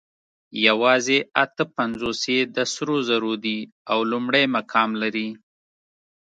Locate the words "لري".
5.01-5.29